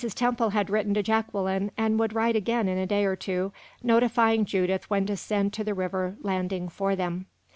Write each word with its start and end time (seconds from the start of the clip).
Temple 0.15 0.49
had 0.49 0.71
written 0.71 0.95
to 0.95 1.03
Jacqueline, 1.03 1.69
and 1.77 1.99
would 1.99 2.13
write 2.13 2.35
again 2.35 2.67
in 2.67 2.79
a 2.79 2.87
day 2.87 3.05
or 3.05 3.15
two, 3.15 3.51
notifying 3.83 4.45
Judith 4.45 4.89
when 4.89 5.05
to 5.05 5.15
send 5.15 5.53
to 5.53 5.63
the 5.63 5.75
river 5.75 6.15
landing 6.23 6.69
for 6.69 6.95
them. 6.95 7.27